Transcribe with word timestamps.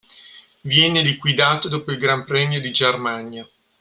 Viene 0.61 1.03
liquidato 1.03 1.67
dopo 1.67 1.91
il 1.91 1.99
Gran 1.99 2.25
Premio 2.25 2.59
di 2.59 2.71
Germania. 2.71 3.47